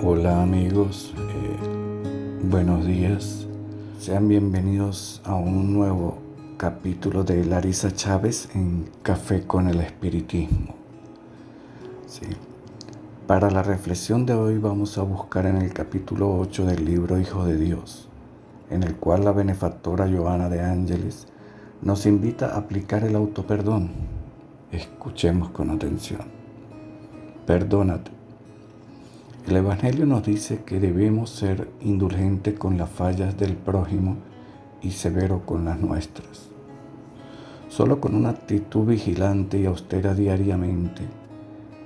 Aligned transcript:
Hola 0.00 0.42
amigos, 0.42 1.12
eh, 1.16 2.40
buenos 2.44 2.86
días. 2.86 3.48
Sean 3.98 4.28
bienvenidos 4.28 5.20
a 5.24 5.34
un 5.34 5.72
nuevo 5.74 6.18
capítulo 6.56 7.24
de 7.24 7.44
Larisa 7.44 7.90
Chávez 7.90 8.48
en 8.54 8.88
Café 9.02 9.44
con 9.44 9.66
el 9.66 9.80
Espiritismo. 9.80 10.76
Sí. 12.06 12.26
Para 13.26 13.50
la 13.50 13.64
reflexión 13.64 14.24
de 14.24 14.34
hoy 14.34 14.58
vamos 14.58 14.98
a 14.98 15.02
buscar 15.02 15.46
en 15.46 15.56
el 15.56 15.72
capítulo 15.72 16.38
8 16.38 16.66
del 16.66 16.84
libro 16.84 17.18
Hijo 17.18 17.44
de 17.44 17.56
Dios, 17.56 18.08
en 18.70 18.84
el 18.84 18.94
cual 18.94 19.24
la 19.24 19.32
benefactora 19.32 20.08
Joana 20.08 20.48
de 20.48 20.60
Ángeles 20.60 21.26
nos 21.82 22.06
invita 22.06 22.54
a 22.54 22.58
aplicar 22.58 23.02
el 23.02 23.16
autoperdón. 23.16 23.90
Escuchemos 24.70 25.50
con 25.50 25.70
atención. 25.70 26.22
Perdónate. 27.46 28.12
El 29.48 29.56
Evangelio 29.56 30.04
nos 30.04 30.24
dice 30.24 30.60
que 30.66 30.78
debemos 30.78 31.30
ser 31.30 31.70
indulgentes 31.80 32.58
con 32.58 32.76
las 32.76 32.90
fallas 32.90 33.38
del 33.38 33.56
prójimo 33.56 34.18
y 34.82 34.90
severo 34.90 35.46
con 35.46 35.64
las 35.64 35.80
nuestras. 35.80 36.50
Solo 37.70 37.98
con 37.98 38.14
una 38.14 38.28
actitud 38.28 38.84
vigilante 38.84 39.58
y 39.58 39.64
austera 39.64 40.12
diariamente, 40.12 41.00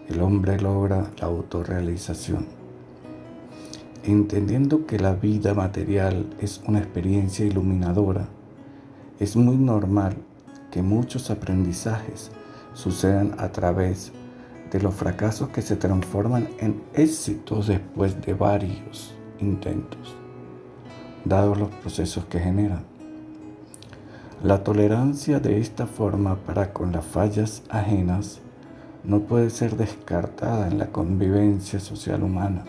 el 0.09 0.21
hombre 0.23 0.61
logra 0.61 1.13
la 1.21 1.27
autorrealización. 1.29 2.47
Entendiendo 4.03 4.85
que 4.85 4.99
la 4.99 5.15
vida 5.15 5.55
material 5.55 6.27
es 6.41 6.61
una 6.67 6.81
experiencia 6.81 7.47
iluminadora, 7.47 8.27
es 9.21 9.37
muy 9.37 9.57
normal 9.57 10.17
que 10.73 10.83
muchos 10.83 11.31
aprendizajes 11.31 12.33
sucedan 12.75 13.37
a 13.39 13.53
través 13.53 14.11
de 14.73 14.81
los 14.81 14.95
fracasos 14.95 15.51
que 15.51 15.61
se 15.61 15.77
transforman 15.77 16.49
en 16.59 16.83
éxitos 16.95 17.67
después 17.67 18.21
de 18.23 18.33
varios 18.33 19.15
intentos, 19.39 20.17
dados 21.27 21.59
los 21.59 21.69
procesos 21.69 22.25
que 22.25 22.41
generan. 22.41 22.83
La 24.43 24.65
tolerancia 24.65 25.41
de 25.41 25.61
esta 25.61 25.87
forma 25.87 26.37
para 26.37 26.73
con 26.73 26.91
las 26.91 27.05
fallas 27.05 27.63
ajenas 27.69 28.41
no 29.05 29.21
puede 29.21 29.51
ser 29.51 29.77
descartada 29.77 30.69
en 30.69 30.79
la 30.79 30.87
convivencia 30.87 31.79
social 31.79 32.23
humana. 32.23 32.65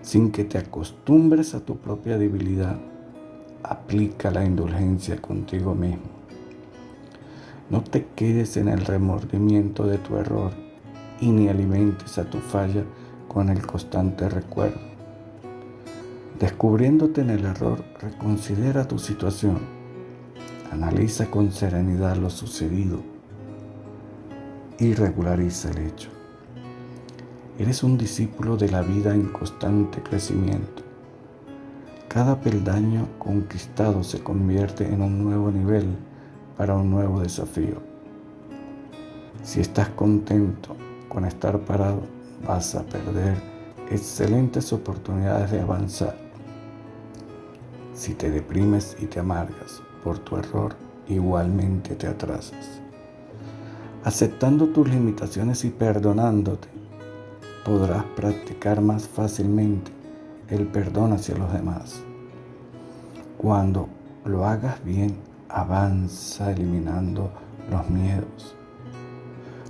Sin 0.00 0.32
que 0.32 0.44
te 0.44 0.56
acostumbres 0.56 1.54
a 1.54 1.60
tu 1.60 1.76
propia 1.76 2.16
debilidad, 2.16 2.76
aplica 3.62 4.30
la 4.30 4.44
indulgencia 4.44 5.20
contigo 5.20 5.74
mismo. 5.74 6.21
No 7.70 7.82
te 7.82 8.06
quedes 8.14 8.56
en 8.56 8.68
el 8.68 8.84
remordimiento 8.84 9.86
de 9.86 9.98
tu 9.98 10.16
error 10.16 10.52
y 11.20 11.30
ni 11.30 11.48
alimentes 11.48 12.18
a 12.18 12.24
tu 12.24 12.38
falla 12.38 12.84
con 13.28 13.48
el 13.48 13.66
constante 13.66 14.28
recuerdo. 14.28 14.80
Descubriéndote 16.38 17.20
en 17.20 17.30
el 17.30 17.44
error, 17.44 17.84
reconsidera 18.00 18.86
tu 18.86 18.98
situación 18.98 19.82
Analiza 20.72 21.30
con 21.30 21.52
serenidad 21.52 22.16
lo 22.16 22.30
sucedido 22.30 23.00
y 24.78 24.94
regulariza 24.94 25.70
el 25.70 25.86
hecho. 25.86 26.08
Eres 27.58 27.82
un 27.82 27.98
discípulo 27.98 28.56
de 28.56 28.70
la 28.70 28.80
vida 28.80 29.14
en 29.14 29.28
constante 29.28 30.02
crecimiento. 30.02 30.82
Cada 32.08 32.40
peldaño 32.40 33.06
conquistado 33.18 34.02
se 34.02 34.22
convierte 34.22 34.88
en 34.90 35.02
un 35.02 35.22
nuevo 35.22 35.50
nivel 35.50 35.88
para 36.56 36.74
un 36.74 36.90
nuevo 36.90 37.20
desafío. 37.20 37.76
Si 39.42 39.60
estás 39.60 39.88
contento 39.90 40.76
con 41.08 41.24
estar 41.24 41.58
parado, 41.60 42.02
vas 42.46 42.74
a 42.74 42.82
perder 42.82 43.36
excelentes 43.90 44.72
oportunidades 44.72 45.50
de 45.50 45.60
avanzar. 45.60 46.16
Si 47.94 48.14
te 48.14 48.30
deprimes 48.30 48.96
y 49.00 49.06
te 49.06 49.20
amargas, 49.20 49.82
por 50.02 50.18
tu 50.18 50.36
error, 50.36 50.74
igualmente 51.08 51.94
te 51.94 52.06
atrasas. 52.06 52.80
Aceptando 54.04 54.68
tus 54.68 54.88
limitaciones 54.88 55.64
y 55.64 55.70
perdonándote, 55.70 56.68
podrás 57.64 58.04
practicar 58.16 58.80
más 58.80 59.06
fácilmente 59.06 59.92
el 60.48 60.66
perdón 60.66 61.12
hacia 61.12 61.36
los 61.36 61.52
demás. 61.52 62.00
Cuando 63.38 63.88
lo 64.24 64.44
hagas 64.44 64.82
bien, 64.84 65.16
avanza 65.52 66.50
eliminando 66.50 67.30
los 67.70 67.88
miedos. 67.90 68.54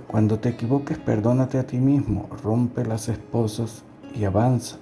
Cuando 0.07 0.39
te 0.39 0.49
equivoques, 0.49 0.97
perdónate 0.97 1.57
a 1.57 1.67
ti 1.67 1.77
mismo, 1.77 2.29
rompe 2.43 2.85
las 2.85 3.09
esposas 3.09 3.83
y 4.15 4.25
avanza. 4.25 4.77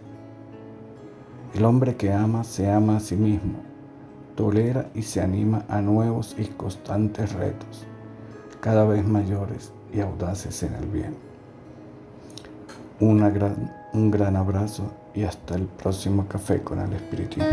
El 1.53 1.65
hombre 1.65 1.95
que 1.95 2.13
ama 2.13 2.43
se 2.43 2.69
ama 2.69 2.97
a 2.97 2.99
sí 2.99 3.15
mismo 3.15 3.71
tolera 4.35 4.89
y 4.95 5.03
se 5.03 5.21
anima 5.21 5.65
a 5.67 5.81
nuevos 5.81 6.35
y 6.37 6.45
constantes 6.45 7.33
retos, 7.33 7.85
cada 8.59 8.85
vez 8.85 9.05
mayores 9.05 9.71
y 9.93 9.99
audaces 9.99 10.63
en 10.63 10.73
el 10.73 10.85
bien. 10.87 11.15
gran, 12.99 13.71
un 13.93 14.11
gran 14.11 14.35
abrazo 14.35 14.91
y 15.13 15.23
hasta 15.23 15.55
el 15.55 15.65
próximo 15.65 16.27
café 16.27 16.61
con 16.61 16.79
el 16.79 16.93
espiritismo. 16.93 17.45